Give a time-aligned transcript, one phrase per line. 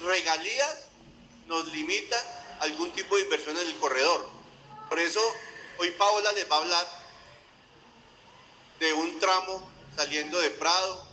[0.00, 0.76] regalías
[1.46, 2.16] nos limita
[2.60, 4.28] algún tipo de inversión en el corredor.
[4.88, 5.20] Por eso
[5.78, 6.86] hoy Paola les va a hablar
[8.80, 11.06] de un tramo saliendo de Prado,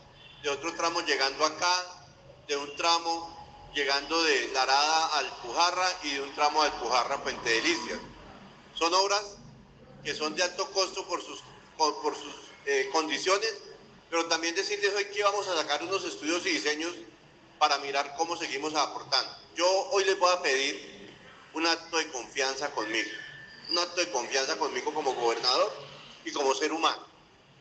[0.44, 2.06] de otro tramo llegando acá,
[2.48, 3.36] de un tramo
[3.74, 8.00] llegando de Larada al Pujarra y de un tramo al Pujarra Puente Delicias.
[8.76, 9.24] Son obras
[10.04, 11.42] que son de alto costo por sus,
[11.78, 12.34] por, sus
[12.66, 13.54] eh, condiciones,
[14.10, 16.94] pero también decirles hoy que vamos a sacar unos estudios y diseños
[17.60, 19.36] para mirar cómo seguimos aportando.
[19.56, 20.96] Yo hoy les voy a pedir
[21.54, 23.10] un acto de confianza conmigo,
[23.70, 25.72] un acto de confianza conmigo como gobernador
[26.26, 27.06] y como ser humano,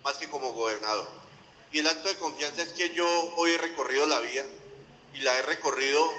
[0.03, 1.09] más que como gobernador.
[1.71, 3.07] Y el acto de confianza es que yo
[3.37, 4.45] hoy he recorrido la vía
[5.13, 6.11] y la he recorrido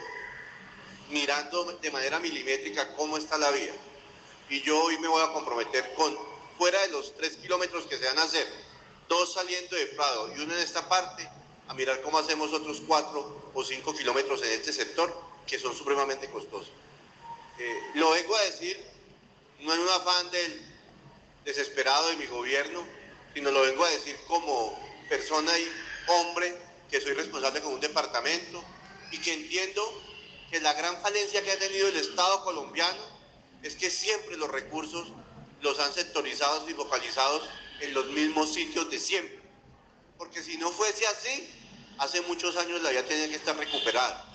[1.10, 3.74] mirando de manera milimétrica cómo está la vía.
[4.50, 6.18] Y yo hoy me voy a comprometer con,
[6.58, 8.48] fuera de los tres kilómetros que se van a hacer,
[9.08, 11.30] dos saliendo de Prado y uno en esta parte,
[11.68, 15.16] a mirar cómo hacemos otros cuatro o cinco kilómetros en este sector
[15.48, 16.72] que son supremamente costosos.
[17.58, 18.84] Eh, lo vengo a decir
[19.62, 20.62] no en un afán del
[21.46, 22.86] desesperado de mi gobierno,
[23.34, 24.78] sino lo vengo a decir como
[25.10, 25.72] persona y
[26.08, 26.56] hombre
[26.90, 28.64] que soy responsable con un departamento
[29.12, 29.82] y que entiendo
[30.52, 33.02] que la gran falencia que ha tenido el Estado colombiano
[33.64, 35.08] es que siempre los recursos
[35.62, 37.48] los han sectorizados y focalizados
[37.80, 39.45] en los mismos sitios de siempre.
[40.18, 41.50] Porque si no fuese así,
[42.00, 44.35] hace muchos años la vía tenía que estar recuperada.